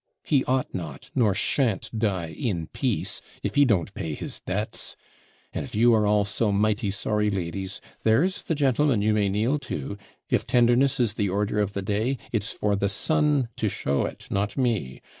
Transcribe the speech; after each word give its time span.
he 0.23 0.43
ought 0.45 0.73
not, 0.73 1.11
nor 1.13 1.35
shan't 1.35 1.91
die 1.95 2.29
in 2.29 2.65
peace, 2.73 3.21
if 3.43 3.53
he 3.53 3.63
don't 3.65 3.93
pay 3.93 4.15
his 4.15 4.39
debts; 4.39 4.95
and 5.53 5.63
if 5.63 5.75
you 5.75 5.93
are 5.93 6.07
all 6.07 6.25
so 6.25 6.51
mighty 6.51 6.89
sorry, 6.89 7.29
ladies, 7.29 7.79
there's 8.01 8.41
the 8.41 8.55
gentleman 8.55 9.03
you 9.03 9.13
may 9.13 9.29
kneel 9.29 9.59
to; 9.59 9.99
if 10.27 10.47
tenderness 10.47 10.99
is 10.99 11.13
the 11.13 11.29
order 11.29 11.59
of 11.59 11.73
the 11.73 11.83
day, 11.83 12.17
it's 12.31 12.51
for 12.51 12.75
the 12.75 12.89
son 12.89 13.47
to 13.55 13.69
show 13.69 14.03
it, 14.03 14.25
not 14.31 14.57
me. 14.57 15.01